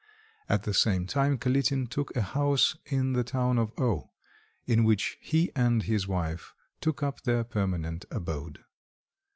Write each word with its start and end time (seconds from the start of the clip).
At 0.49 0.63
the 0.63 0.73
same 0.73 1.05
time 1.05 1.37
Kalitin 1.37 1.87
took 1.87 2.15
a 2.15 2.23
house 2.23 2.75
in 2.87 3.13
the 3.13 3.23
town 3.23 3.59
of 3.59 3.71
O, 3.79 4.09
in 4.65 4.83
which 4.83 5.19
he 5.21 5.51
and 5.55 5.83
his 5.83 6.07
wife 6.07 6.55
took 6.79 7.03
up 7.03 7.21
their 7.21 7.43
permanent 7.43 8.05
abode. 8.09 8.61